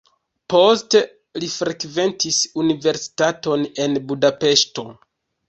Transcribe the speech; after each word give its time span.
Poste 0.51 1.01
li 1.43 1.49
frekventis 1.55 2.39
universitaton 2.63 3.67
en 3.87 4.01
Budapeŝto. 4.09 4.89